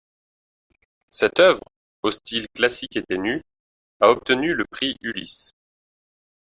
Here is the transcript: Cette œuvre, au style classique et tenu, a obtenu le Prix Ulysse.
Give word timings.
Cette 1.11 1.39
œuvre, 1.39 1.61
au 2.01 2.09
style 2.09 2.47
classique 2.55 2.97
et 2.97 3.03
tenu, 3.03 3.43
a 3.99 4.09
obtenu 4.09 4.55
le 4.55 4.65
Prix 4.65 4.95
Ulysse. 5.01 5.51